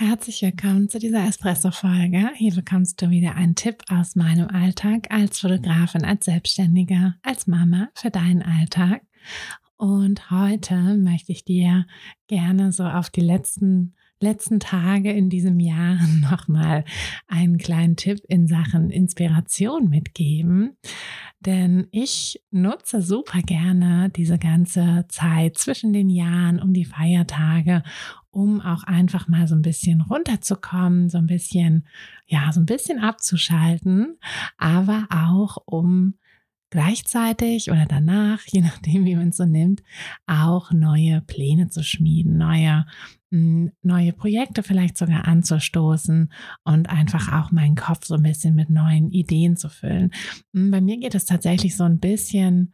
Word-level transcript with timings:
Herzlich 0.00 0.42
willkommen 0.42 0.88
zu 0.88 1.00
dieser 1.00 1.26
Espresso-Folge. 1.26 2.30
Hier 2.36 2.54
bekommst 2.54 3.02
du 3.02 3.10
wieder 3.10 3.34
einen 3.34 3.56
Tipp 3.56 3.82
aus 3.90 4.14
meinem 4.14 4.46
Alltag 4.46 5.08
als 5.10 5.40
Fotografin, 5.40 6.04
als 6.04 6.26
Selbstständiger, 6.26 7.16
als 7.24 7.48
Mama 7.48 7.88
für 7.94 8.08
deinen 8.08 8.42
Alltag. 8.42 9.02
Und 9.76 10.30
heute 10.30 10.96
möchte 10.96 11.32
ich 11.32 11.44
dir 11.44 11.84
gerne 12.28 12.70
so 12.70 12.84
auf 12.84 13.10
die 13.10 13.22
letzten 13.22 13.96
letzten 14.20 14.58
Tage 14.58 15.12
in 15.12 15.30
diesem 15.30 15.60
Jahr 15.60 15.98
nochmal 16.20 16.84
einen 17.26 17.58
kleinen 17.58 17.96
Tipp 17.96 18.20
in 18.28 18.46
Sachen 18.46 18.90
Inspiration 18.90 19.88
mitgeben. 19.88 20.76
Denn 21.40 21.86
ich 21.92 22.42
nutze 22.50 23.00
super 23.00 23.40
gerne 23.42 24.10
diese 24.10 24.38
ganze 24.38 25.06
Zeit 25.08 25.56
zwischen 25.56 25.92
den 25.92 26.10
Jahren 26.10 26.60
um 26.60 26.72
die 26.72 26.84
Feiertage, 26.84 27.84
um 28.38 28.60
auch 28.60 28.84
einfach 28.84 29.26
mal 29.26 29.48
so 29.48 29.56
ein 29.56 29.62
bisschen 29.62 30.00
runterzukommen, 30.00 31.10
so 31.10 31.18
ein 31.18 31.26
bisschen, 31.26 31.86
ja, 32.26 32.52
so 32.52 32.60
ein 32.60 32.66
bisschen 32.66 33.00
abzuschalten, 33.00 34.16
aber 34.56 35.08
auch 35.10 35.58
um 35.66 36.14
gleichzeitig 36.70 37.70
oder 37.70 37.86
danach, 37.86 38.42
je 38.46 38.60
nachdem, 38.62 39.04
wie 39.04 39.16
man 39.16 39.30
es 39.30 39.38
so 39.38 39.44
nimmt, 39.44 39.82
auch 40.26 40.70
neue 40.70 41.20
Pläne 41.22 41.68
zu 41.68 41.82
schmieden, 41.82 42.38
neue 42.38 42.86
neue 43.30 44.14
Projekte 44.14 44.62
vielleicht 44.62 44.96
sogar 44.96 45.28
anzustoßen 45.28 46.32
und 46.64 46.88
einfach 46.88 47.30
auch 47.30 47.50
meinen 47.50 47.74
Kopf 47.74 48.06
so 48.06 48.14
ein 48.14 48.22
bisschen 48.22 48.54
mit 48.54 48.70
neuen 48.70 49.10
Ideen 49.10 49.54
zu 49.58 49.68
füllen. 49.68 50.12
Bei 50.54 50.80
mir 50.80 50.96
geht 50.96 51.14
es 51.14 51.26
tatsächlich 51.26 51.76
so 51.76 51.84
ein 51.84 51.98
bisschen 51.98 52.72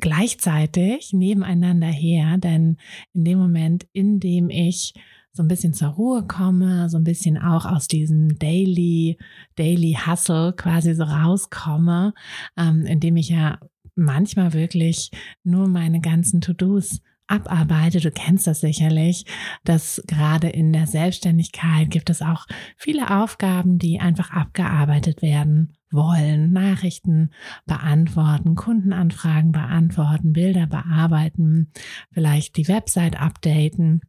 gleichzeitig 0.00 1.12
nebeneinander 1.12 1.88
her, 1.88 2.38
denn 2.38 2.76
in 3.12 3.24
dem 3.24 3.38
Moment, 3.38 3.86
in 3.92 4.20
dem 4.20 4.50
ich 4.50 4.94
so 5.32 5.42
ein 5.42 5.48
bisschen 5.48 5.72
zur 5.72 5.88
Ruhe 5.88 6.26
komme, 6.26 6.90
so 6.90 6.98
ein 6.98 7.04
bisschen 7.04 7.38
auch 7.38 7.64
aus 7.64 7.88
diesem 7.88 8.38
Daily, 8.38 9.18
Daily 9.56 9.96
Hustle 10.06 10.52
quasi 10.54 10.94
so 10.94 11.04
rauskomme, 11.04 12.12
ähm, 12.56 12.84
indem 12.84 13.16
ich 13.16 13.30
ja 13.30 13.58
manchmal 13.94 14.52
wirklich 14.52 15.10
nur 15.42 15.68
meine 15.68 16.00
ganzen 16.00 16.40
To-Dos 16.40 17.00
abarbeite. 17.26 18.00
Du 18.00 18.10
kennst 18.10 18.46
das 18.46 18.60
sicherlich, 18.60 19.24
dass 19.64 20.02
gerade 20.06 20.48
in 20.48 20.72
der 20.72 20.86
Selbstständigkeit 20.86 21.90
gibt 21.90 22.10
es 22.10 22.20
auch 22.20 22.46
viele 22.76 23.22
Aufgaben, 23.22 23.78
die 23.78 24.00
einfach 24.00 24.30
abgearbeitet 24.30 25.22
werden 25.22 25.74
wollen. 25.92 26.52
Nachrichten 26.52 27.30
beantworten, 27.66 28.54
Kundenanfragen 28.54 29.52
beantworten, 29.52 30.32
Bilder 30.32 30.66
bearbeiten, 30.66 31.70
vielleicht 32.12 32.56
die 32.56 32.68
Website 32.68 33.20
updaten. 33.20 34.00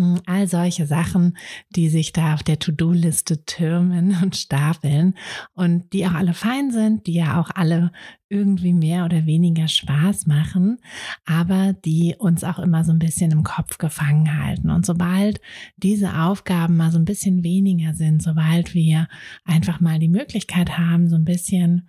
Hm, 0.00 0.18
all 0.24 0.48
solche 0.48 0.86
Sachen, 0.86 1.36
die 1.76 1.90
sich 1.90 2.12
da 2.12 2.32
auf 2.32 2.42
der 2.42 2.58
To-Do-Liste 2.58 3.44
türmen 3.44 4.16
und 4.22 4.34
stapeln 4.34 5.14
und 5.52 5.92
die 5.92 6.06
auch 6.06 6.14
alle 6.14 6.32
fein 6.32 6.70
sind, 6.70 7.06
die 7.06 7.12
ja 7.12 7.38
auch 7.38 7.50
alle 7.54 7.92
irgendwie 8.30 8.72
mehr 8.72 9.04
oder 9.04 9.26
weniger 9.26 9.68
Spaß 9.68 10.26
machen, 10.26 10.78
aber 11.26 11.74
die 11.84 12.14
uns 12.18 12.44
auch 12.44 12.58
immer 12.58 12.82
so 12.82 12.92
ein 12.92 12.98
bisschen 12.98 13.30
im 13.30 13.42
Kopf 13.42 13.76
gefangen 13.76 14.42
halten. 14.42 14.70
Und 14.70 14.86
sobald 14.86 15.40
diese 15.76 16.18
Aufgaben 16.18 16.78
mal 16.78 16.92
so 16.92 16.98
ein 16.98 17.04
bisschen 17.04 17.44
weniger 17.44 17.92
sind, 17.92 18.22
sobald 18.22 18.72
wir 18.72 19.06
einfach 19.44 19.80
mal 19.80 19.98
die 19.98 20.08
Möglichkeit 20.08 20.78
haben, 20.78 21.10
so 21.10 21.16
ein 21.16 21.24
bisschen 21.24 21.88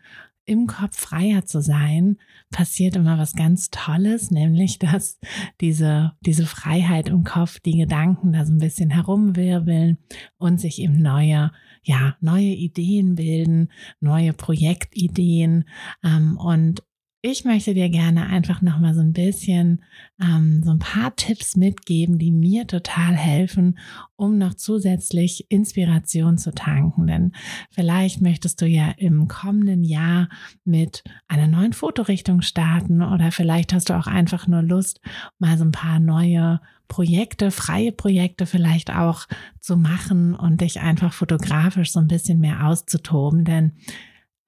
im 0.52 0.68
Kopf 0.68 1.00
freier 1.00 1.46
zu 1.46 1.62
sein, 1.62 2.18
passiert 2.52 2.96
immer 2.96 3.18
was 3.18 3.34
ganz 3.34 3.70
Tolles, 3.70 4.30
nämlich 4.30 4.78
dass 4.80 5.20
diese, 5.62 6.14
diese 6.22 6.46
Freiheit 6.46 7.10
im 7.10 7.24
Kopf, 7.24 7.60
die 7.60 7.78
Gedanken 7.78 8.34
da 8.34 8.46
so 8.46 8.54
ein 8.54 8.60
bisschen 8.60 8.90
herumwirbeln 8.90 9.98
und 10.38 10.60
sich 10.60 10.80
eben 10.80 11.02
neue, 11.02 11.52
ja, 11.84 12.16
neue 12.22 12.54
Ideen 12.54 13.16
bilden, 13.16 13.72
neue 14.00 14.34
Projektideen 14.34 15.66
ähm, 16.04 16.38
und 16.38 16.84
ich 17.24 17.46
möchte 17.46 17.76
dir 17.76 17.90
gerne 17.90 18.26
einfach 18.28 18.64
noch 18.64 18.80
mal 18.80 18.96
so 18.96 19.02
ein 19.02 19.14
bisschen 19.14 19.84
ähm, 20.20 20.64
so 20.64 20.72
ein 20.72 20.80
paar 20.80 21.16
Tipps 21.16 21.56
mitgeben, 21.56 22.18
die 22.18 22.32
mir 22.32 22.66
total 22.66 23.16
helfen, 23.16 23.78
um 24.16 24.40
noch 24.40 24.56
zusätzlich 24.56 25.46
Inspiration 25.50 26.40
zu 26.40 26.52
tanken. 26.52 27.06
Denn 27.06 27.34
vielleicht 27.70 28.22
möchtest 28.22 28.60
du 28.62 28.66
ja 28.66 28.92
im 28.98 29.28
kommenden 29.28 29.84
Jahr 29.84 30.30
mit 30.66 31.04
einer 31.28 31.48
neuen 31.48 31.74
Fotorichtung 31.74 32.42
starten 32.42 33.04
oder 33.04 33.32
vielleicht 33.32 33.72
hast 33.72 33.90
du 33.90 33.98
auch 33.98 34.08
einfach 34.08 34.48
nur 34.48 34.64
Lust, 34.64 35.00
mal 35.38 35.60
so 35.60 35.64
ein 35.64 35.72
paar 35.72 36.00
neue 36.00 36.60
Projekte, 36.88 37.52
freie 37.52 37.92
Projekte 37.92 38.48
vielleicht 38.48 38.94
auch 38.94 39.28
zu 39.60 39.78
machen 39.78 40.34
und 40.34 40.62
dich 40.62 40.82
einfach 40.82 41.14
fotografisch 41.14 41.92
so 41.92 42.00
ein 42.00 42.08
bisschen 42.08 42.40
mehr 42.40 42.66
auszutoben. 42.66 43.46
Denn 43.46 43.74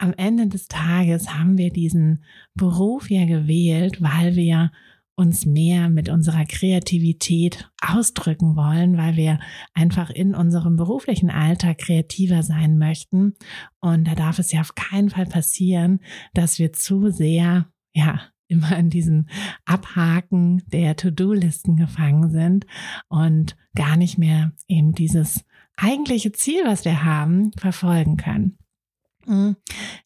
am 0.04 0.14
Ende 0.18 0.48
des 0.48 0.68
Tages 0.68 1.34
haben 1.34 1.58
wir 1.58 1.72
diesen 1.72 2.26
Beruf 2.56 3.10
ja 3.10 3.26
gewählt, 3.26 4.02
weil 4.02 4.36
wir 4.36 4.70
uns 5.16 5.46
mehr 5.46 5.90
mit 5.90 6.10
unserer 6.10 6.44
Kreativität 6.44 7.70
ausdrücken 7.82 8.58
wollen, 8.58 8.98
weil 8.98 9.16
wir 9.16 9.40
einfach 9.74 10.10
in 10.10 10.36
unserem 10.36 10.76
beruflichen 10.76 11.30
Alltag 11.30 11.78
kreativer 11.78 12.44
sein 12.44 12.78
möchten. 12.78 13.36
Und 13.80 14.06
da 14.06 14.16
darf 14.16 14.40
es 14.40 14.52
ja 14.52 14.60
auf 14.60 14.76
keinen 14.76 15.10
Fall 15.10 15.26
passieren, 15.26 16.02
dass 16.34 16.60
wir 16.60 16.74
zu 16.74 17.10
sehr, 17.10 17.68
ja, 17.94 18.22
immer 18.48 18.78
in 18.78 18.90
diesen 18.90 19.30
Abhaken 19.64 20.64
der 20.68 20.98
To-Do-Listen 20.98 21.78
gefangen 21.78 22.30
sind 22.30 22.66
und 23.08 23.56
gar 23.74 23.96
nicht 23.96 24.18
mehr 24.18 24.52
eben 24.68 24.92
dieses 24.92 25.46
eigentliche 25.78 26.34
Ziel, 26.34 26.64
was 26.66 26.84
wir 26.84 27.06
haben, 27.06 27.54
verfolgen 27.54 28.18
können. 28.18 28.58
Mhm. 29.26 29.56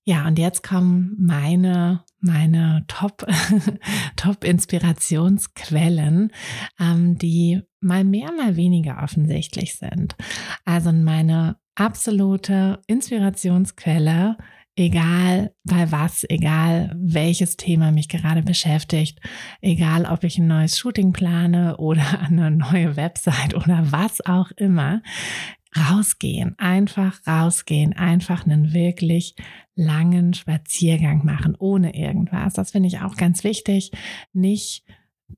Ja, 0.04 0.28
und 0.28 0.40
jetzt 0.40 0.64
kommen 0.64 1.16
meine, 1.20 2.04
meine 2.20 2.86
Top, 2.88 3.26
Top 4.16 4.44
Inspirationsquellen, 4.44 6.32
ähm, 6.80 7.18
die 7.18 7.62
mal 7.80 8.04
mehr, 8.04 8.32
mal 8.32 8.56
weniger 8.56 9.02
offensichtlich 9.04 9.76
sind. 9.76 10.16
Also 10.66 10.92
meine 10.92 11.58
absolute 11.76 12.80
Inspirationsquelle, 12.88 14.38
egal 14.76 15.54
bei 15.64 15.92
was, 15.92 16.24
egal 16.30 16.96
welches 16.96 17.58
Thema 17.58 17.92
mich 17.92 18.10
gerade 18.10 18.44
beschäftigt, 18.44 19.20
egal 19.62 20.06
ob 20.06 20.24
ich 20.24 20.38
ein 20.38 20.48
neues 20.48 20.78
Shooting 20.78 21.14
plane 21.14 21.78
oder 21.78 22.22
eine 22.22 22.52
neue 22.52 22.96
Website 22.96 23.56
oder 23.56 23.92
was 23.92 24.26
auch 24.26 24.52
immer, 24.52 25.02
rausgehen, 25.78 26.56
einfach 26.58 27.20
rausgehen, 27.28 27.94
einfach 27.94 28.46
einen 28.46 28.74
wirklich 28.74 29.36
langen 29.76 30.34
Spaziergang 30.34 31.24
machen, 31.26 31.56
ohne 31.58 31.96
irgendwas. 31.96 32.54
Das 32.54 32.72
finde 32.72 32.88
ich 32.88 33.00
auch 33.00 33.16
ganz 33.16 33.44
wichtig. 33.44 33.92
Nicht 34.34 34.84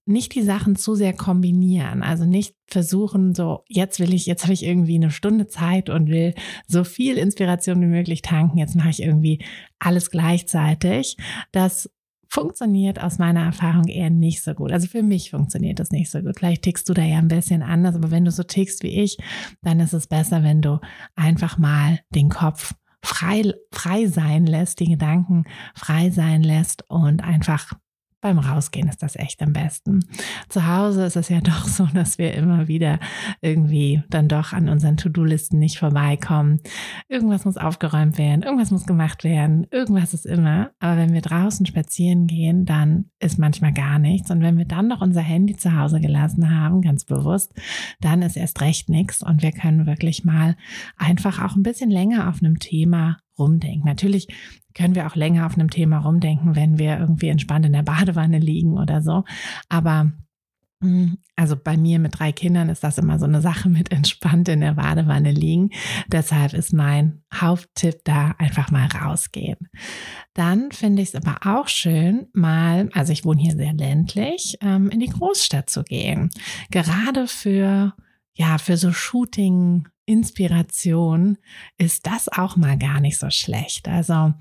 nicht 0.06 0.36
die 0.36 0.44
Sachen 0.44 0.76
zu 0.76 0.96
sehr 0.96 1.14
kombinieren. 1.14 2.04
Also 2.04 2.26
nicht 2.26 2.56
versuchen, 2.68 3.34
so, 3.34 3.64
jetzt 3.68 4.00
will 4.00 4.14
ich, 4.14 4.26
jetzt 4.26 4.44
habe 4.44 4.54
ich 4.54 4.64
irgendwie 4.64 4.96
eine 4.96 5.12
Stunde 5.12 5.48
Zeit 5.48 5.90
und 5.90 6.10
will 6.10 6.36
so 6.68 6.84
viel 6.84 7.18
Inspiration 7.18 7.82
wie 7.82 7.88
möglich 7.88 8.22
tanken. 8.22 8.58
Jetzt 8.58 8.76
mache 8.76 8.90
ich 8.90 9.02
irgendwie 9.02 9.44
alles 9.80 10.12
gleichzeitig. 10.12 11.18
Das 11.52 11.90
funktioniert 12.30 13.02
aus 13.02 13.18
meiner 13.18 13.44
Erfahrung 13.44 13.88
eher 13.88 14.12
nicht 14.12 14.44
so 14.44 14.54
gut. 14.54 14.72
Also 14.72 14.88
für 14.88 15.02
mich 15.02 15.32
funktioniert 15.32 15.80
das 15.80 15.90
nicht 15.90 16.12
so 16.12 16.22
gut. 16.22 16.38
Vielleicht 16.38 16.62
tickst 16.62 16.88
du 16.88 16.94
da 16.94 17.02
ja 17.04 17.18
ein 17.18 17.28
bisschen 17.28 17.64
anders, 17.64 17.96
aber 17.96 18.12
wenn 18.12 18.26
du 18.26 18.32
so 18.32 18.44
tickst 18.44 18.84
wie 18.84 19.02
ich, 19.02 19.18
dann 19.64 19.80
ist 19.80 19.94
es 19.94 20.08
besser, 20.08 20.44
wenn 20.44 20.62
du 20.62 20.80
einfach 21.16 21.58
mal 21.58 22.00
den 22.14 22.30
Kopf 22.30 22.76
frei, 23.04 23.52
frei 23.72 24.06
sein 24.06 24.46
lässt, 24.46 24.80
die 24.80 24.90
Gedanken 24.90 25.46
frei 25.74 26.12
sein 26.12 26.44
lässt 26.44 26.84
und 26.90 27.24
einfach 27.24 27.74
beim 28.22 28.40
Rausgehen 28.40 28.90
ist 28.90 29.02
das 29.02 29.16
echt 29.16 29.42
am 29.42 29.54
besten. 29.54 30.02
Zu 30.50 30.68
Hause 30.68 31.06
ist 31.06 31.16
es 31.16 31.30
ja 31.30 31.42
doch 31.44 31.66
so, 31.66 31.86
dass 31.94 32.18
wir 32.18 32.34
immer 32.34 32.68
wieder 32.68 33.00
irgendwie 33.42 34.04
dann 34.10 34.28
doch 34.28 34.54
an 34.54 34.70
unseren 34.70 34.98
To-Do-Listen 34.98 35.60
nicht 35.60 35.80
vorbeikommen. 35.80 36.60
Irgendwas 37.08 37.46
muss 37.46 37.58
aufgeräumt 37.58 38.18
werden, 38.18 38.44
irgendwas 38.44 38.72
muss 38.72 38.86
gemacht 38.86 39.24
werden, 39.24 39.68
irgendwas 39.72 40.14
ist 40.14 40.26
immer. 40.26 40.72
Aber 40.80 40.98
wenn 40.98 41.14
wir 41.14 41.22
draußen 41.22 41.66
spazieren 41.66 42.28
gehen, 42.28 42.66
dann 42.66 43.06
ist 43.20 43.40
manchmal 43.40 43.74
gar 43.74 44.00
nichts. 44.00 44.32
Und 44.32 44.42
wenn 44.42 44.58
wir 44.58 44.66
dann 44.66 44.88
noch 44.88 45.02
unser 45.02 45.22
Handy 45.22 45.56
zu 45.56 45.78
Hause 45.78 46.00
gelassen 46.00 46.50
haben, 46.50 46.82
ganz 46.82 47.06
bewusst, 47.06 47.54
dann 48.02 48.22
ist 48.22 48.38
erst 48.38 48.62
recht 48.62 48.90
nichts 48.90 49.24
und 49.24 49.42
wir 49.42 49.52
können 49.52 49.86
wirklich 49.86 50.24
mal 50.24 50.56
einfach 50.98 51.44
auch 51.44 51.56
ein 51.56 51.64
bisschen 51.64 51.90
länger 51.90 52.30
auf 52.30 52.42
einem 52.42 52.60
Thema 52.60 53.18
rumdenken. 53.40 53.86
Natürlich 53.86 54.28
können 54.76 54.96
wir 54.96 55.08
auch 55.08 55.16
länger 55.16 55.46
auf 55.46 55.56
einem 55.56 55.70
Thema 55.70 56.00
rumdenken, 56.00 56.56
wenn 56.56 56.78
wir 56.78 57.00
irgendwie 57.00 57.30
entspannt 57.30 57.66
in 57.66 57.74
der 57.74 57.84
Badewanne 57.84 58.40
liegen 58.40 58.78
oder 58.78 59.02
so. 59.02 59.24
Aber 59.68 60.12
hm, 60.82 61.18
also 61.36 61.58
bei 61.58 61.76
mir 61.76 62.00
mit 62.00 62.18
drei 62.18 62.32
Kindern 62.32 62.70
ist 62.70 62.84
das 62.86 62.98
immer 62.98 63.20
so 63.20 63.26
eine 63.26 63.42
Sache 63.42 63.68
mit 63.70 63.92
entspannt 63.92 64.48
in 64.48 64.62
der 64.62 64.74
Badewanne 64.74 65.32
liegen. 65.32 65.72
Deshalb 66.08 66.54
ist 66.54 66.72
mein 66.72 67.22
Haupttipp 67.34 68.00
da 68.06 68.36
einfach 68.38 68.72
mal 68.72 68.88
rausgehen. 68.88 69.58
Dann 70.34 70.72
finde 70.72 71.02
ich 71.02 71.10
es 71.10 71.16
aber 71.16 71.40
auch 71.46 71.68
schön, 71.68 72.28
mal, 72.34 72.90
also 72.94 73.12
ich 73.12 73.26
wohne 73.26 73.42
hier 73.42 73.56
sehr 73.56 73.74
ländlich, 73.74 74.58
ähm, 74.62 74.90
in 74.90 75.02
die 75.02 75.10
Großstadt 75.10 75.70
zu 75.70 75.84
gehen. 75.84 76.30
Gerade 76.72 77.28
für 77.28 77.94
ja, 78.40 78.58
für 78.58 78.78
so 78.78 78.94
Shooting 78.94 79.90
Inspiration 80.06 81.38
ist 81.78 82.08
das 82.08 82.30
auch 82.30 82.56
mal 82.56 82.78
gar 82.78 83.02
nicht 83.02 83.20
so 83.20 83.30
schlecht. 83.30 83.90
Also 83.90 84.34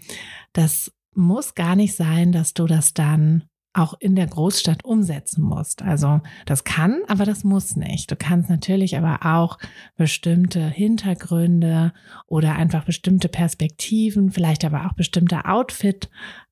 das 0.53 0.93
muss 1.15 1.56
gar 1.56 1.75
nicht 1.75 1.97
sein, 1.97 2.31
dass 2.31 2.55
du 2.55 2.67
das 2.67 2.95
dann 2.95 3.43
auch 3.73 3.95
in 3.99 4.15
der 4.15 4.29
Großstadt 4.29 4.85
umsetzen 4.85 5.43
musst. 5.43 5.83
Also 5.83 6.21
das 6.47 6.62
kann, 6.62 7.00
aber 7.09 7.25
das 7.25 7.43
muss 7.43 7.75
nicht. 7.75 8.11
Du 8.11 8.17
kannst 8.17 8.49
natürlich 8.49 8.97
aber 8.97 9.27
auch 9.27 9.59
bestimmte 9.97 10.69
Hintergründe 10.69 11.93
oder 12.27 12.55
einfach 12.55 12.85
bestimmte 12.85 13.29
Perspektiven, 13.29 14.31
vielleicht 14.31 14.65
aber 14.65 14.87
auch 14.87 14.93
bestimmte 14.93 15.45
Outfit 15.45 16.09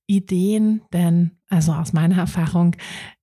Ideen, 0.09 0.83
denn 0.93 1.33
also 1.49 1.73
aus 1.73 1.93
meiner 1.93 2.19
Erfahrung 2.19 2.77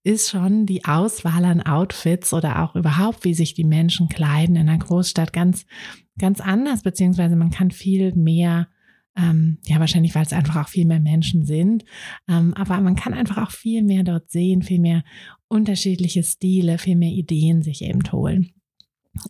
ist 0.03 0.29
schon 0.29 0.65
die 0.65 0.85
Auswahl 0.85 1.45
an 1.45 1.61
Outfits 1.61 2.33
oder 2.33 2.63
auch 2.63 2.75
überhaupt, 2.75 3.23
wie 3.23 3.33
sich 3.33 3.53
die 3.53 3.63
Menschen 3.63 4.09
kleiden 4.09 4.55
in 4.55 4.67
einer 4.67 4.77
Großstadt 4.77 5.31
ganz, 5.31 5.65
ganz 6.17 6.41
anders, 6.41 6.83
beziehungsweise 6.83 7.35
man 7.35 7.49
kann 7.49 7.71
viel 7.71 8.13
mehr 8.13 8.67
ähm, 9.15 9.59
ja, 9.65 9.79
wahrscheinlich, 9.79 10.15
weil 10.15 10.23
es 10.23 10.33
einfach 10.33 10.55
auch 10.55 10.67
viel 10.67 10.85
mehr 10.85 10.99
Menschen 10.99 11.45
sind. 11.45 11.85
Ähm, 12.27 12.53
aber 12.55 12.81
man 12.81 12.95
kann 12.95 13.13
einfach 13.13 13.37
auch 13.37 13.51
viel 13.51 13.83
mehr 13.83 14.03
dort 14.03 14.31
sehen, 14.31 14.63
viel 14.63 14.79
mehr 14.79 15.03
unterschiedliche 15.47 16.23
Stile, 16.23 16.77
viel 16.77 16.95
mehr 16.95 17.11
Ideen 17.11 17.61
sich 17.61 17.83
eben 17.83 18.01
holen. 18.11 18.53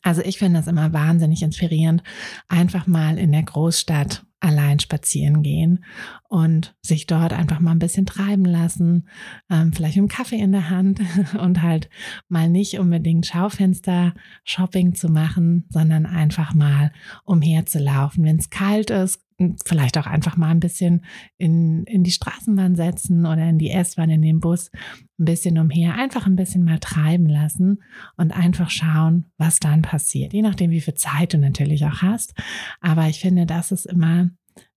Also 0.02 0.22
ich 0.22 0.38
finde 0.38 0.60
das 0.60 0.68
immer 0.68 0.94
wahnsinnig 0.94 1.44
inspirierend, 1.44 2.04
einfach 2.48 2.88
mal 2.88 3.18
in 3.18 3.34
der 3.34 3.44
Großstadt 3.44 4.26
allein 4.44 4.80
spazieren 4.80 5.42
gehen 5.42 5.86
und 6.28 6.76
sich 6.82 7.08
dort 7.08 7.32
einfach 7.32 7.62
mal 7.62 7.72
ein 7.72 7.80
bisschen 7.80 8.06
treiben 8.06 8.44
lassen, 8.44 9.08
ähm, 9.50 9.72
vielleicht 9.72 9.96
mit 9.96 10.02
einem 10.02 10.08
Kaffee 10.10 10.40
in 10.40 10.52
der 10.52 10.70
Hand 10.70 11.00
und 11.40 11.62
halt 11.62 11.90
mal 12.28 12.50
nicht 12.50 12.78
unbedingt 12.78 13.26
Schaufenster-Shopping 13.26 14.96
zu 14.96 15.10
machen, 15.10 15.66
sondern 15.70 16.06
einfach 16.06 16.54
mal 16.54 16.92
umherzulaufen. 17.24 18.26
Wenn 18.26 18.38
es 18.38 18.50
kalt 18.50 18.90
ist, 18.90 19.23
vielleicht 19.66 19.98
auch 19.98 20.06
einfach 20.06 20.38
mal 20.38 20.50
ein 20.50 20.60
bisschen 20.60 21.06
in, 21.38 21.84
in 21.86 22.04
die 22.04 22.12
Straßenbahn 22.12 22.76
setzen 22.76 23.26
oder 23.26 23.48
in 23.50 23.58
die 23.58 23.72
S-Bahn, 23.72 24.10
in 24.10 24.22
den 24.22 24.40
Bus, 24.40 24.72
ein 25.20 25.26
bisschen 25.26 25.58
umher, 25.58 25.96
einfach 25.96 26.26
ein 26.26 26.36
bisschen 26.36 26.64
mal 26.64 26.80
treiben 26.80 27.28
lassen 27.28 27.82
und 28.18 28.32
einfach 28.32 28.70
schauen, 28.70 29.32
was 29.38 29.60
dann 29.60 29.82
passiert. 29.82 30.34
Je 30.34 30.42
nachdem, 30.42 30.72
wie 30.72 30.82
viel 30.82 30.96
Zeit 30.96 31.34
du 31.34 31.38
natürlich 31.38 31.86
auch 31.86 32.02
hast. 32.02 32.34
Aber 32.82 33.08
ich 33.08 33.20
finde, 33.20 33.46
das 33.46 33.72
ist 33.72 33.86
immer 33.86 34.30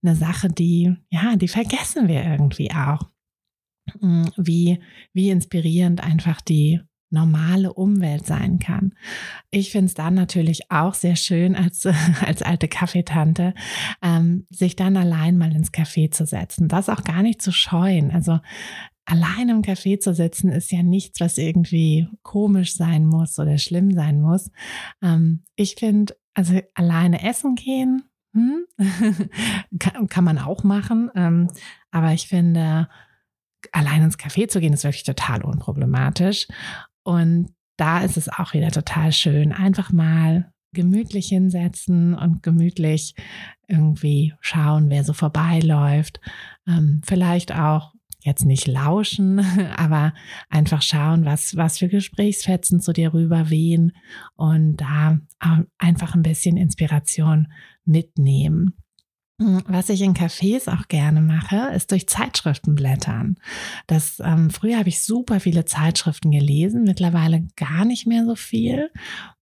eine 0.02 0.14
Sache, 0.16 0.48
die, 0.48 0.94
ja, 1.10 1.36
die 1.36 1.48
vergessen 1.48 2.08
wir 2.08 2.24
irgendwie 2.24 2.70
auch. 2.70 3.10
Hm, 4.00 4.30
wie, 4.36 4.80
wie 5.12 5.30
inspirierend 5.30 6.02
einfach 6.02 6.40
die 6.40 6.80
normale 7.10 7.72
Umwelt 7.72 8.26
sein 8.26 8.58
kann. 8.58 8.94
Ich 9.50 9.70
finde 9.70 9.86
es 9.86 9.94
dann 9.94 10.14
natürlich 10.14 10.70
auch 10.70 10.94
sehr 10.94 11.16
schön 11.16 11.54
als, 11.54 11.86
als 12.26 12.42
alte 12.42 12.68
Kaffeetante, 12.68 13.54
ähm, 14.02 14.46
sich 14.50 14.76
dann 14.76 14.96
allein 14.96 15.38
mal 15.38 15.54
ins 15.54 15.72
Café 15.72 16.10
zu 16.10 16.26
setzen. 16.26 16.68
Das 16.68 16.88
auch 16.88 17.04
gar 17.04 17.22
nicht 17.22 17.40
zu 17.40 17.52
scheuen. 17.52 18.10
Also 18.10 18.40
allein 19.04 19.48
im 19.48 19.62
Café 19.62 19.98
zu 19.98 20.14
sitzen 20.14 20.50
ist 20.50 20.72
ja 20.72 20.82
nichts, 20.82 21.20
was 21.20 21.38
irgendwie 21.38 22.08
komisch 22.22 22.74
sein 22.76 23.06
muss 23.06 23.38
oder 23.38 23.56
schlimm 23.58 23.92
sein 23.92 24.20
muss. 24.20 24.50
Ähm, 25.02 25.44
ich 25.54 25.76
finde, 25.76 26.16
also 26.34 26.60
alleine 26.74 27.22
essen 27.22 27.54
gehen, 27.54 28.02
hm? 28.34 28.66
kann, 30.08 30.24
man 30.24 30.38
auch 30.38 30.62
machen. 30.64 31.10
Ähm, 31.14 31.48
aber 31.90 32.12
ich 32.12 32.28
finde, 32.28 32.88
allein 33.72 34.02
ins 34.02 34.18
Café 34.18 34.48
zu 34.48 34.60
gehen, 34.60 34.74
ist 34.74 34.84
wirklich 34.84 35.04
total 35.04 35.42
unproblematisch. 35.42 36.46
Und 37.06 37.50
da 37.76 38.00
ist 38.00 38.16
es 38.16 38.28
auch 38.28 38.52
wieder 38.52 38.72
total 38.72 39.12
schön, 39.12 39.52
einfach 39.52 39.92
mal 39.92 40.52
gemütlich 40.72 41.28
hinsetzen 41.28 42.14
und 42.14 42.42
gemütlich 42.42 43.14
irgendwie 43.68 44.34
schauen, 44.40 44.90
wer 44.90 45.04
so 45.04 45.12
vorbeiläuft. 45.12 46.20
Ähm, 46.66 47.02
vielleicht 47.06 47.54
auch 47.54 47.94
jetzt 48.22 48.44
nicht 48.44 48.66
lauschen, 48.66 49.38
aber 49.76 50.14
einfach 50.50 50.82
schauen, 50.82 51.24
was, 51.24 51.56
was 51.56 51.78
für 51.78 51.88
Gesprächsfetzen 51.88 52.80
zu 52.80 52.92
dir 52.92 53.14
rüber 53.14 53.50
wehen 53.50 53.92
und 54.34 54.78
da 54.78 55.20
einfach 55.78 56.16
ein 56.16 56.22
bisschen 56.22 56.56
Inspiration 56.56 57.52
mitnehmen. 57.84 58.74
Hm, 59.38 59.62
was 59.66 59.90
ich 59.90 60.00
in 60.00 60.14
Cafés 60.14 60.66
auch 60.72 60.88
gerne 60.88 61.20
mache, 61.20 61.70
ist 61.74 61.90
durch 61.90 62.08
Zeitschriften 62.08 62.74
blättern. 62.74 63.36
Das, 63.86 64.20
ähm, 64.24 64.50
früher 64.50 64.78
habe 64.78 64.88
ich 64.88 65.02
super 65.02 65.40
viele 65.40 65.66
Zeitschriften 65.66 66.30
gelesen, 66.30 66.84
mittlerweile 66.84 67.46
gar 67.56 67.84
nicht 67.84 68.06
mehr 68.06 68.24
so 68.24 68.34
viel. 68.34 68.90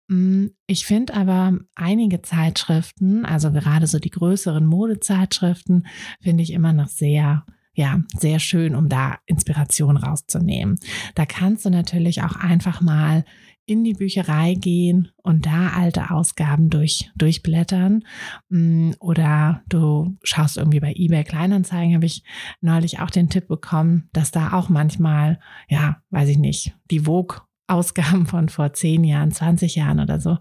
Hm, 0.08 0.50
ich 0.66 0.84
finde 0.84 1.14
aber 1.14 1.58
einige 1.76 2.22
Zeitschriften, 2.22 3.24
also 3.24 3.52
gerade 3.52 3.86
so 3.86 3.98
die 3.98 4.10
größeren 4.10 4.66
Modezeitschriften, 4.66 5.86
finde 6.20 6.42
ich 6.42 6.52
immer 6.52 6.72
noch 6.72 6.88
sehr 6.88 7.44
ja, 7.76 8.00
sehr 8.16 8.38
schön, 8.38 8.76
um 8.76 8.88
da 8.88 9.18
Inspiration 9.26 9.96
rauszunehmen. 9.96 10.78
Da 11.16 11.26
kannst 11.26 11.64
du 11.64 11.70
natürlich 11.70 12.22
auch 12.22 12.36
einfach 12.36 12.80
mal 12.80 13.24
in 13.66 13.84
die 13.84 13.94
Bücherei 13.94 14.54
gehen 14.54 15.08
und 15.22 15.46
da 15.46 15.70
alte 15.70 16.10
Ausgaben 16.10 16.70
durch, 16.70 17.10
durchblättern. 17.16 18.04
Mm, 18.48 18.90
oder 19.00 19.62
du 19.68 20.16
schaust 20.22 20.56
irgendwie 20.56 20.80
bei 20.80 20.92
eBay 20.94 21.24
Kleinanzeigen, 21.24 21.94
habe 21.94 22.06
ich 22.06 22.24
neulich 22.60 23.00
auch 23.00 23.10
den 23.10 23.30
Tipp 23.30 23.48
bekommen, 23.48 24.08
dass 24.12 24.30
da 24.30 24.52
auch 24.52 24.68
manchmal, 24.68 25.40
ja, 25.68 25.96
weiß 26.10 26.28
ich 26.28 26.38
nicht, 26.38 26.76
die 26.90 27.00
Vogue 27.00 27.38
Ausgaben 27.66 28.26
von 28.26 28.50
vor 28.50 28.74
zehn 28.74 29.04
Jahren, 29.04 29.32
20 29.32 29.74
Jahren 29.74 29.98
oder 29.98 30.20
so 30.20 30.36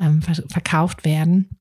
ähm, 0.00 0.22
verkauft 0.22 1.04
werden 1.04 1.58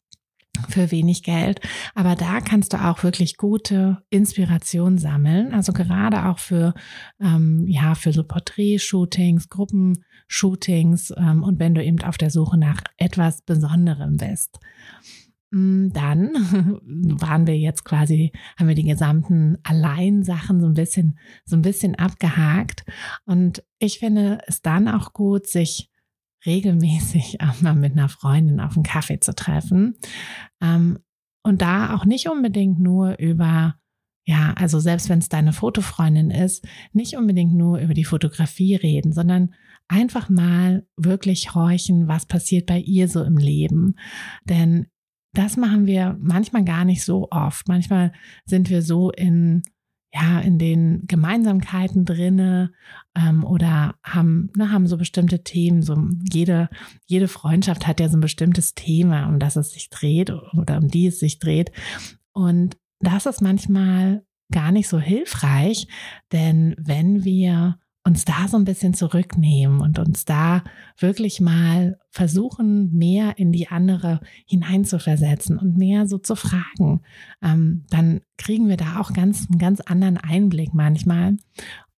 für 0.70 0.92
wenig 0.92 1.24
Geld. 1.24 1.60
Aber 1.96 2.16
da 2.16 2.42
kannst 2.42 2.74
du 2.74 2.84
auch 2.84 3.04
wirklich 3.04 3.38
gute 3.38 3.98
Inspiration 4.10 4.98
sammeln. 4.98 5.54
Also 5.54 5.74
gerade 5.74 6.26
auch 6.26 6.40
für, 6.40 6.74
ähm, 7.22 7.66
ja, 7.68 7.96
für 7.96 8.14
so 8.14 8.24
Porträtshootings, 8.24 9.50
Gruppenshootings 9.50 11.14
ähm, 11.18 11.44
und 11.44 11.60
wenn 11.60 11.76
du 11.76 11.84
eben 11.84 12.02
auf 12.02 12.18
der 12.18 12.30
Suche 12.30 12.58
nach 12.58 12.82
etwas 12.98 13.42
Besonderem 13.42 14.18
bist. 14.18 14.60
Mm, 15.52 15.90
dann 15.94 16.34
waren 17.20 17.48
wir 17.48 17.58
jetzt 17.58 17.86
quasi, 17.86 18.32
haben 18.58 18.68
wir 18.68 18.76
die 18.76 18.84
gesamten 18.84 19.58
Alleinsachen 19.64 20.60
so 20.60 20.68
ein 20.68 20.74
bisschen, 20.74 21.18
so 21.46 21.56
ein 21.56 21.62
bisschen 21.62 21.96
abgehakt. 21.96 22.84
Und 23.26 23.64
ich 23.80 24.00
finde 24.00 24.40
es 24.48 24.62
dann 24.62 24.88
auch 24.88 25.14
gut, 25.14 25.48
sich 25.48 25.90
regelmäßig 26.48 27.42
auch 27.42 27.62
mal 27.62 27.76
mit 27.76 27.92
einer 27.94 28.10
Freundin 28.10 28.60
auf 28.60 28.76
einen 28.76 28.84
Kaffee 28.84 29.20
zu 29.20 29.36
treffen. 29.36 29.96
Ähm, 30.62 30.98
und 31.44 31.62
da 31.62 31.96
auch 31.96 32.06
nicht 32.06 32.28
unbedingt 32.28 32.80
nur 32.80 33.20
über, 33.20 33.76
ja, 34.26 34.54
also 34.56 34.80
selbst 34.80 35.10
wenn 35.10 35.20
es 35.20 35.30
deine 35.30 35.54
Fotofreundin 35.54 36.32
ist, 36.32 36.66
nicht 36.92 37.16
unbedingt 37.16 37.54
nur 37.54 37.80
über 37.80 37.94
die 37.94 38.04
Fotografie 38.04 38.76
reden, 38.76 39.14
sondern 39.14 39.54
einfach 39.88 40.30
mal 40.30 40.86
wirklich 40.98 41.54
horchen, 41.54 42.08
was 42.08 42.26
passiert 42.26 42.66
bei 42.66 42.80
ihr 42.80 43.08
so 43.08 43.24
im 43.24 43.38
Leben. 43.38 43.96
Denn 44.44 44.88
das 45.34 45.56
machen 45.56 45.86
wir 45.86 46.18
manchmal 46.20 46.64
gar 46.64 46.84
nicht 46.84 47.04
so 47.04 47.28
oft. 47.32 47.68
Manchmal 47.68 48.12
sind 48.46 48.70
wir 48.70 48.82
so 48.82 49.12
in 49.12 49.64
ja, 50.14 50.40
in 50.40 50.58
den 50.58 51.04
Gemeinsamkeiten 51.08 52.06
drinne 52.06 52.72
ähm, 53.16 53.44
oder 53.44 53.96
haben, 54.04 54.50
ne, 54.56 54.72
haben 54.72 54.88
so 54.88 54.98
bestimmte 54.98 55.44
Themen. 55.44 55.82
So 55.82 55.98
jede, 56.32 56.70
jede 57.06 57.28
Freundschaft 57.28 57.86
hat 57.86 58.00
ja 58.00 58.08
so 58.08 58.18
ein 58.18 58.22
bestimmtes 58.22 58.74
Thema, 58.74 59.28
um 59.28 59.40
das 59.40 59.56
es 59.56 59.72
sich 59.72 59.90
dreht 59.90 60.32
oder 60.54 60.78
um 60.78 60.88
die 60.88 61.08
es 61.08 61.20
sich 61.20 61.40
dreht. 61.40 61.72
Und 62.32 62.78
das 63.00 63.26
ist 63.26 63.42
manchmal 63.42 64.24
gar 64.52 64.72
nicht 64.72 64.88
so 64.88 65.00
hilfreich, 65.00 65.88
denn 66.32 66.76
wenn 66.80 67.26
wir 67.26 67.78
uns 68.08 68.24
da 68.24 68.48
so 68.48 68.56
ein 68.56 68.64
bisschen 68.64 68.94
zurücknehmen 68.94 69.82
und 69.82 70.00
uns 70.00 70.24
da 70.24 70.64
wirklich 70.98 71.42
mal 71.42 72.00
versuchen, 72.10 72.94
mehr 72.94 73.38
in 73.38 73.52
die 73.52 73.68
andere 73.68 74.22
hineinzuversetzen 74.46 75.58
und 75.58 75.78
mehr 75.78 76.08
so 76.08 76.18
zu 76.18 76.38
fragen, 76.38 77.02
ähm, 77.44 77.84
dann 77.90 78.22
kriegen 78.38 78.70
wir 78.70 78.78
da 78.78 79.02
auch 79.02 79.12
ganz, 79.12 79.48
einen 79.50 79.60
ganz 79.60 79.82
anderen 79.82 80.18
Einblick 80.18 80.74
manchmal. 80.74 81.36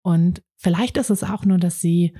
Und 0.00 0.42
vielleicht 0.56 0.96
ist 0.96 1.10
es 1.10 1.22
auch 1.22 1.44
nur, 1.44 1.58
dass 1.58 1.82
sie 1.82 2.14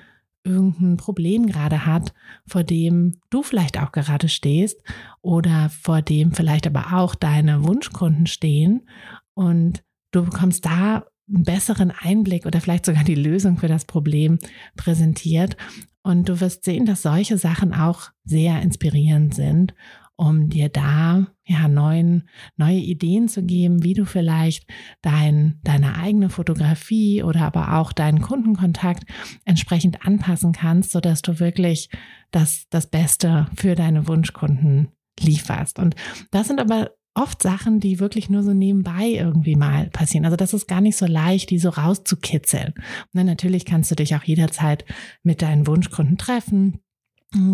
irgendein 0.44 0.98
Problem 0.98 1.46
gerade 1.46 1.86
hat, 1.86 2.12
vor 2.46 2.64
dem 2.64 3.14
du 3.30 3.42
vielleicht 3.42 3.80
auch 3.80 3.90
gerade 3.90 4.28
stehst 4.28 4.82
oder 5.22 5.70
vor 5.70 6.02
dem 6.02 6.32
vielleicht 6.32 6.66
aber 6.66 6.92
auch 6.92 7.14
deine 7.14 7.64
Wunschkunden 7.64 8.26
stehen 8.26 8.86
und 9.32 9.82
du 10.10 10.24
bekommst 10.24 10.66
da 10.66 11.06
einen 11.28 11.44
besseren 11.44 11.90
Einblick 11.90 12.46
oder 12.46 12.60
vielleicht 12.60 12.86
sogar 12.86 13.04
die 13.04 13.14
Lösung 13.14 13.58
für 13.58 13.68
das 13.68 13.84
Problem 13.84 14.38
präsentiert. 14.76 15.56
Und 16.02 16.28
du 16.28 16.40
wirst 16.40 16.64
sehen, 16.64 16.86
dass 16.86 17.02
solche 17.02 17.36
Sachen 17.36 17.74
auch 17.74 18.10
sehr 18.24 18.62
inspirierend 18.62 19.34
sind, 19.34 19.74
um 20.16 20.48
dir 20.48 20.68
da 20.68 21.28
ja 21.44 21.68
neuen, 21.68 22.28
neue 22.56 22.78
Ideen 22.78 23.28
zu 23.28 23.44
geben, 23.44 23.84
wie 23.84 23.94
du 23.94 24.04
vielleicht 24.04 24.68
dein, 25.00 25.60
deine 25.62 25.96
eigene 25.96 26.28
Fotografie 26.28 27.22
oder 27.22 27.42
aber 27.42 27.74
auch 27.74 27.92
deinen 27.92 28.20
Kundenkontakt 28.20 29.04
entsprechend 29.44 30.04
anpassen 30.04 30.52
kannst, 30.52 30.90
sodass 30.90 31.22
du 31.22 31.38
wirklich 31.38 31.88
das, 32.32 32.66
das 32.70 32.88
Beste 32.88 33.46
für 33.56 33.76
deine 33.76 34.08
Wunschkunden 34.08 34.88
lieferst. 35.20 35.78
Und 35.78 35.94
das 36.30 36.48
sind 36.48 36.60
aber 36.60 36.90
oft 37.18 37.42
Sachen, 37.42 37.80
die 37.80 38.00
wirklich 38.00 38.30
nur 38.30 38.42
so 38.42 38.54
nebenbei 38.54 39.08
irgendwie 39.08 39.56
mal 39.56 39.90
passieren. 39.90 40.24
Also 40.24 40.36
das 40.36 40.54
ist 40.54 40.68
gar 40.68 40.80
nicht 40.80 40.96
so 40.96 41.06
leicht, 41.06 41.50
die 41.50 41.58
so 41.58 41.70
rauszukitzeln. 41.70 42.74
Und 43.12 43.26
natürlich 43.26 43.64
kannst 43.64 43.90
du 43.90 43.96
dich 43.96 44.14
auch 44.14 44.22
jederzeit 44.22 44.84
mit 45.22 45.42
deinen 45.42 45.66
Wunschkunden 45.66 46.16
treffen, 46.16 46.80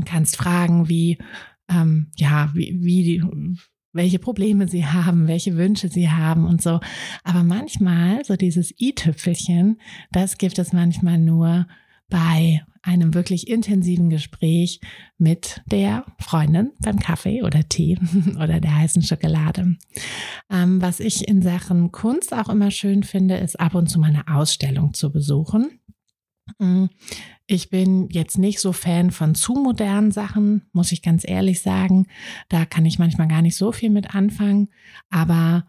kannst 0.05 0.37
fragen, 0.37 0.89
wie, 0.89 1.19
ähm, 1.69 2.11
ja, 2.17 2.51
wie, 2.55 2.79
wie 2.81 3.03
die, 3.05 3.25
welche 3.93 4.19
Probleme 4.19 4.69
sie 4.69 4.87
haben, 4.87 5.29
welche 5.29 5.57
Wünsche 5.57 5.89
sie 5.89 6.11
haben 6.11 6.45
und 6.45 6.61
so. 6.61 6.81
Aber 7.23 7.43
manchmal, 7.43 8.25
so 8.25 8.37
dieses 8.37 8.79
i-Tüpfelchen, 8.79 9.81
das 10.13 10.37
gibt 10.37 10.59
es 10.59 10.73
manchmal 10.73 11.19
nur 11.19 11.67
bei 12.11 12.63
einem 12.85 13.15
wirklich 13.15 13.49
intensiven 13.49 14.11
Gespräch 14.11 14.81
mit 15.17 15.63
der 15.67 16.05
Freundin 16.21 16.73
beim 16.81 16.99
Kaffee 16.99 17.43
oder 17.43 17.67
Tee 17.69 17.99
oder 18.37 18.61
der 18.61 18.77
heißen 18.77 19.03
Schokolade. 19.03 19.77
Ähm, 20.51 20.83
was 20.83 21.01
ich 21.01 21.27
in 21.27 21.41
Sachen 21.41 21.93
Kunst 21.93 22.35
auch 22.35 22.49
immer 22.49 22.71
schön 22.71 23.03
finde, 23.03 23.37
ist 23.39 23.59
ab 23.59 23.75
und 23.75 23.89
zu 23.89 23.99
mal 23.99 24.09
eine 24.09 24.29
Ausstellung 24.29 24.93
zu 24.93 25.11
besuchen. 25.11 25.81
Mm, 26.59 26.87
ich 27.47 27.71
bin 27.71 28.09
jetzt 28.11 28.37
nicht 28.37 28.61
so 28.61 28.73
Fan 28.73 29.11
von 29.11 29.35
zu 29.35 29.55
modernen 29.55 30.13
Sachen, 30.13 30.69
muss 30.73 30.93
ich 30.93 31.01
ganz 31.01 31.27
ehrlich 31.27 31.63
sagen. 31.63 32.07
Da 32.51 32.67
kann 32.67 32.85
ich 32.85 32.99
manchmal 32.99 33.29
gar 33.29 33.41
nicht 33.43 33.57
so 33.57 33.73
viel 33.73 33.91
mit 33.91 34.15
anfangen, 34.15 34.69
aber 35.09 35.67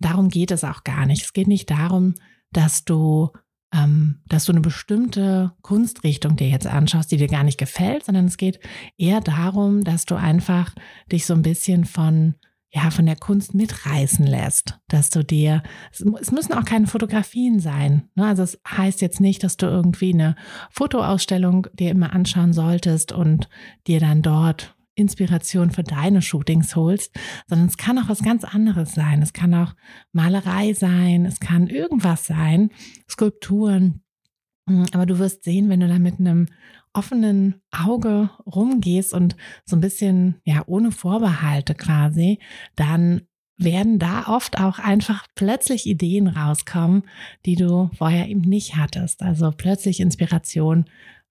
darum 0.00 0.30
geht 0.30 0.50
es 0.50 0.64
auch 0.64 0.82
gar 0.82 1.04
nicht. 1.04 1.24
Es 1.24 1.32
geht 1.34 1.48
nicht 1.48 1.70
darum, 1.70 2.14
dass 2.52 2.86
du 2.86 3.30
ähm, 3.74 4.20
dass 4.28 4.46
du 4.46 4.52
eine 4.52 4.60
bestimmte 4.60 5.52
Kunstrichtung 5.62 6.36
dir 6.36 6.48
jetzt 6.48 6.66
anschaust, 6.66 7.10
die 7.12 7.16
dir 7.16 7.28
gar 7.28 7.44
nicht 7.44 7.58
gefällt, 7.58 8.04
sondern 8.04 8.26
es 8.26 8.36
geht 8.36 8.60
eher 8.96 9.20
darum, 9.20 9.84
dass 9.84 10.06
du 10.06 10.14
einfach 10.14 10.74
dich 11.10 11.26
so 11.26 11.34
ein 11.34 11.42
bisschen 11.42 11.84
von 11.84 12.34
ja, 12.70 12.90
von 12.90 13.06
der 13.06 13.16
Kunst 13.16 13.54
mitreißen 13.54 14.26
lässt, 14.26 14.78
dass 14.88 15.08
du 15.08 15.24
dir, 15.24 15.62
es 15.90 16.30
müssen 16.30 16.52
auch 16.52 16.66
keine 16.66 16.86
Fotografien 16.86 17.60
sein. 17.60 18.10
Ne? 18.14 18.26
Also 18.26 18.42
es 18.42 18.60
heißt 18.68 19.00
jetzt 19.00 19.20
nicht, 19.20 19.42
dass 19.42 19.56
du 19.56 19.66
irgendwie 19.66 20.12
eine 20.12 20.36
Fotoausstellung 20.70 21.66
dir 21.72 21.90
immer 21.90 22.12
anschauen 22.12 22.52
solltest 22.52 23.12
und 23.12 23.48
dir 23.86 24.00
dann 24.00 24.20
dort 24.20 24.76
Inspiration 24.98 25.70
für 25.70 25.82
deine 25.82 26.22
Shootings 26.22 26.76
holst, 26.76 27.14
sondern 27.46 27.68
es 27.68 27.76
kann 27.76 27.98
auch 27.98 28.08
was 28.08 28.22
ganz 28.22 28.44
anderes 28.44 28.94
sein. 28.94 29.22
Es 29.22 29.32
kann 29.32 29.54
auch 29.54 29.74
Malerei 30.12 30.72
sein, 30.74 31.24
es 31.24 31.40
kann 31.40 31.68
irgendwas 31.68 32.26
sein, 32.26 32.70
Skulpturen. 33.08 34.02
Mm, 34.66 34.84
aber 34.92 35.06
du 35.06 35.18
wirst 35.18 35.44
sehen, 35.44 35.68
wenn 35.68 35.80
du 35.80 35.88
da 35.88 35.98
mit 35.98 36.20
einem 36.20 36.46
offenen 36.92 37.60
Auge 37.70 38.30
rumgehst 38.46 39.14
und 39.14 39.36
so 39.64 39.76
ein 39.76 39.80
bisschen, 39.80 40.40
ja, 40.44 40.64
ohne 40.66 40.90
Vorbehalte 40.90 41.74
quasi, 41.74 42.38
dann 42.76 43.22
werden 43.58 43.98
da 43.98 44.26
oft 44.28 44.58
auch 44.58 44.78
einfach 44.78 45.26
plötzlich 45.34 45.86
Ideen 45.86 46.28
rauskommen, 46.28 47.02
die 47.44 47.56
du 47.56 47.90
vorher 47.96 48.28
eben 48.28 48.40
nicht 48.40 48.76
hattest. 48.76 49.22
Also 49.22 49.50
plötzlich 49.50 50.00
Inspiration 50.00 50.84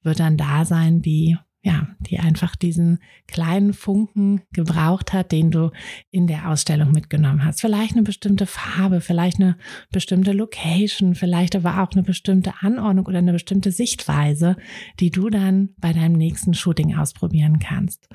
wird 0.04 0.20
dann 0.20 0.38
da 0.38 0.66
sein, 0.66 1.02
die 1.02 1.38
ja, 1.64 1.88
die 2.00 2.20
einfach 2.20 2.56
diesen 2.56 3.00
kleinen 3.28 3.74
Funken 3.74 4.42
gebraucht 4.54 5.12
hat, 5.12 5.32
den 5.32 5.52
du 5.52 5.72
in 6.12 6.28
der 6.28 6.50
Ausstellung 6.50 6.92
mitgenommen 6.92 7.44
hast. 7.44 7.62
Vielleicht 7.62 7.94
eine 7.94 8.04
bestimmte 8.04 8.46
Farbe, 8.46 9.02
vielleicht 9.02 9.40
eine 9.40 9.58
bestimmte 9.92 10.32
Location, 10.32 11.16
vielleicht 11.16 11.56
aber 11.56 11.82
auch 11.82 11.92
eine 11.92 12.04
bestimmte 12.04 12.54
Anordnung 12.62 13.06
oder 13.08 13.18
eine 13.18 13.34
bestimmte 13.34 13.72
Sichtweise, 13.72 14.56
die 15.00 15.10
du 15.10 15.30
dann 15.30 15.70
bei 15.78 15.94
deinem 15.94 16.14
nächsten 16.14 16.54
Shooting 16.54 16.96
ausprobieren 16.96 17.60
kannst. 17.60 18.08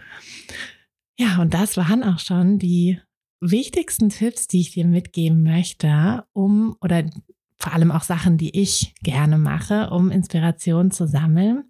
Ja, 1.18 1.40
und 1.40 1.52
das 1.52 1.76
waren 1.76 2.02
auch 2.04 2.20
schon 2.20 2.58
die 2.58 2.98
wichtigsten 3.40 4.08
Tipps, 4.08 4.46
die 4.46 4.60
ich 4.60 4.72
dir 4.72 4.86
mitgeben 4.86 5.42
möchte, 5.42 6.24
um 6.32 6.76
oder 6.80 7.04
vor 7.62 7.72
allem 7.72 7.92
auch 7.92 8.02
Sachen, 8.02 8.38
die 8.38 8.60
ich 8.60 8.92
gerne 9.04 9.38
mache, 9.38 9.90
um 9.90 10.10
Inspiration 10.10 10.90
zu 10.90 11.06
sammeln. 11.06 11.62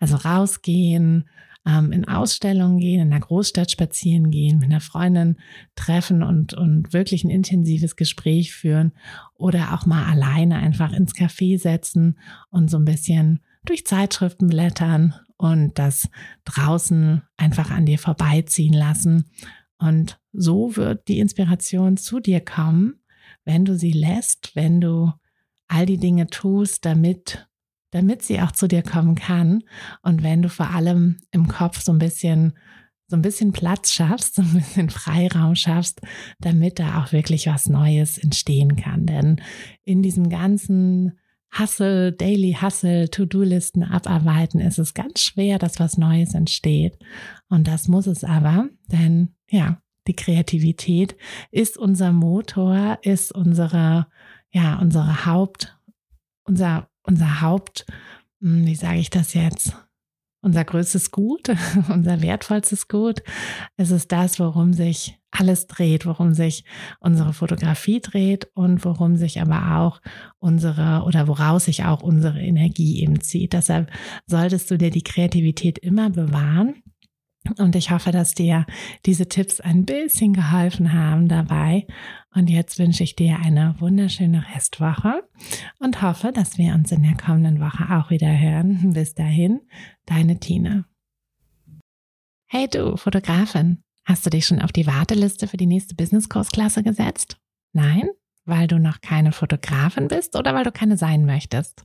Also 0.00 0.16
rausgehen, 0.16 1.28
ähm, 1.64 1.92
in 1.92 2.08
Ausstellungen 2.08 2.78
gehen, 2.78 3.00
in 3.00 3.10
der 3.10 3.20
Großstadt 3.20 3.70
spazieren 3.70 4.32
gehen, 4.32 4.58
mit 4.58 4.70
einer 4.70 4.80
Freundin 4.80 5.36
treffen 5.76 6.24
und, 6.24 6.52
und 6.52 6.92
wirklich 6.92 7.22
ein 7.22 7.30
intensives 7.30 7.94
Gespräch 7.94 8.54
führen 8.54 8.90
oder 9.34 9.72
auch 9.72 9.86
mal 9.86 10.04
alleine 10.06 10.56
einfach 10.56 10.92
ins 10.92 11.14
Café 11.14 11.60
setzen 11.60 12.18
und 12.50 12.68
so 12.68 12.78
ein 12.78 12.84
bisschen 12.84 13.38
durch 13.64 13.86
Zeitschriften 13.86 14.48
blättern 14.48 15.14
und 15.36 15.78
das 15.78 16.08
draußen 16.44 17.22
einfach 17.36 17.70
an 17.70 17.86
dir 17.86 18.00
vorbeiziehen 18.00 18.74
lassen. 18.74 19.30
Und 19.78 20.18
so 20.32 20.76
wird 20.76 21.06
die 21.06 21.20
Inspiration 21.20 21.96
zu 21.96 22.18
dir 22.18 22.40
kommen, 22.40 23.00
wenn 23.44 23.64
du 23.64 23.76
sie 23.76 23.92
lässt, 23.92 24.56
wenn 24.56 24.80
du 24.80 25.12
all 25.68 25.86
die 25.86 25.98
Dinge 25.98 26.26
tust, 26.28 26.84
damit, 26.84 27.48
damit 27.90 28.22
sie 28.22 28.40
auch 28.40 28.52
zu 28.52 28.68
dir 28.68 28.82
kommen 28.82 29.14
kann. 29.14 29.62
Und 30.02 30.22
wenn 30.22 30.42
du 30.42 30.48
vor 30.48 30.70
allem 30.70 31.18
im 31.30 31.48
Kopf 31.48 31.80
so 31.80 31.92
ein 31.92 31.98
bisschen, 31.98 32.54
so 33.08 33.16
ein 33.16 33.22
bisschen 33.22 33.52
Platz 33.52 33.92
schaffst, 33.92 34.34
so 34.36 34.42
ein 34.42 34.54
bisschen 34.54 34.90
Freiraum 34.90 35.54
schaffst, 35.54 36.00
damit 36.38 36.78
da 36.78 37.02
auch 37.02 37.12
wirklich 37.12 37.46
was 37.46 37.68
Neues 37.68 38.18
entstehen 38.18 38.76
kann. 38.76 39.06
Denn 39.06 39.40
in 39.84 40.02
diesem 40.02 40.28
ganzen 40.28 41.18
Hustle, 41.58 42.12
Daily 42.12 42.56
Hustle, 42.60 43.08
To-Do-Listen 43.08 43.82
abarbeiten, 43.82 44.60
ist 44.60 44.78
es 44.78 44.94
ganz 44.94 45.22
schwer, 45.22 45.58
dass 45.58 45.80
was 45.80 45.96
Neues 45.96 46.34
entsteht. 46.34 46.98
Und 47.48 47.66
das 47.68 47.88
muss 47.88 48.06
es 48.06 48.24
aber, 48.24 48.68
denn 48.90 49.34
ja, 49.48 49.80
die 50.06 50.16
Kreativität 50.16 51.16
ist 51.50 51.76
unser 51.76 52.12
Motor, 52.12 52.98
ist 53.02 53.32
unsere 53.32 54.06
ja, 54.52 54.78
unsere 54.78 55.26
Haupt, 55.26 55.78
unser, 56.44 56.88
unser 57.02 57.40
Haupt, 57.40 57.86
hm, 58.40 58.66
wie 58.66 58.74
sage 58.74 58.98
ich 58.98 59.10
das 59.10 59.34
jetzt? 59.34 59.76
Unser 60.42 60.64
größtes 60.64 61.10
Gut, 61.10 61.48
unser 61.88 62.22
wertvollstes 62.22 62.88
Gut. 62.88 63.22
Es 63.76 63.90
ist 63.90 64.12
das, 64.12 64.38
worum 64.38 64.72
sich 64.72 65.18
alles 65.30 65.66
dreht, 65.66 66.06
worum 66.06 66.34
sich 66.34 66.64
unsere 67.00 67.32
Fotografie 67.32 68.00
dreht 68.00 68.48
und 68.54 68.84
worum 68.84 69.16
sich 69.16 69.40
aber 69.40 69.78
auch 69.78 70.00
unsere 70.38 71.02
oder 71.04 71.26
woraus 71.28 71.64
sich 71.64 71.84
auch 71.84 72.02
unsere 72.02 72.40
Energie 72.40 73.02
eben 73.02 73.20
zieht. 73.20 73.52
Deshalb 73.52 73.90
solltest 74.26 74.70
du 74.70 74.78
dir 74.78 74.90
die 74.90 75.02
Kreativität 75.02 75.78
immer 75.78 76.10
bewahren 76.10 76.82
und 77.58 77.76
ich 77.76 77.90
hoffe, 77.90 78.10
dass 78.10 78.34
dir 78.34 78.66
diese 79.04 79.28
Tipps 79.28 79.60
ein 79.60 79.84
bisschen 79.84 80.32
geholfen 80.32 80.92
haben 80.92 81.28
dabei. 81.28 81.86
Und 82.34 82.50
jetzt 82.50 82.78
wünsche 82.78 83.02
ich 83.02 83.16
dir 83.16 83.38
eine 83.42 83.74
wunderschöne 83.78 84.44
Restwoche 84.54 85.22
und 85.78 86.02
hoffe, 86.02 86.32
dass 86.32 86.58
wir 86.58 86.74
uns 86.74 86.92
in 86.92 87.02
der 87.02 87.16
kommenden 87.16 87.60
Woche 87.60 87.96
auch 87.96 88.10
wieder 88.10 88.38
hören. 88.38 88.92
Bis 88.92 89.14
dahin, 89.14 89.60
deine 90.04 90.38
Tina. 90.38 90.84
Hey 92.48 92.68
du, 92.68 92.96
Fotografin, 92.96 93.82
hast 94.04 94.24
du 94.26 94.30
dich 94.30 94.46
schon 94.46 94.60
auf 94.60 94.72
die 94.72 94.86
Warteliste 94.86 95.48
für 95.48 95.56
die 95.56 95.66
nächste 95.66 95.94
Business-Kursklasse 95.94 96.82
gesetzt? 96.82 97.38
Nein? 97.72 98.08
Weil 98.44 98.68
du 98.68 98.78
noch 98.78 99.00
keine 99.00 99.32
Fotografin 99.32 100.08
bist 100.08 100.36
oder 100.36 100.54
weil 100.54 100.64
du 100.64 100.70
keine 100.70 100.96
sein 100.96 101.26
möchtest? 101.26 101.84